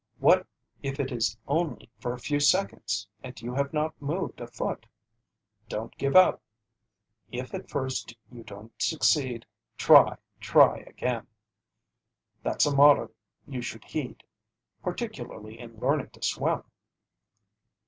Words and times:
What 0.17 0.47
if 0.81 0.99
it 0.99 1.11
is 1.11 1.37
only 1.47 1.87
for 1.99 2.11
a 2.11 2.17
few 2.19 2.39
seconds 2.39 3.07
and 3.23 3.39
you 3.39 3.53
have 3.53 3.71
not 3.71 4.01
moved 4.01 4.41
a 4.41 4.47
foot? 4.47 4.87
Don't 5.69 5.95
give 5.95 6.15
up. 6.15 6.41
"If 7.31 7.53
at 7.53 7.69
first 7.69 8.15
you 8.31 8.41
don't 8.41 8.73
succeed, 8.81 9.45
try, 9.77 10.17
try 10.39 10.77
again!" 10.77 11.27
That's 12.41 12.65
a 12.65 12.75
motto 12.75 13.11
you 13.47 13.61
should 13.61 13.83
heed, 13.85 14.23
particularly 14.81 15.59
in 15.59 15.77
learning 15.79 16.09
to 16.13 16.23
swim. 16.23 16.63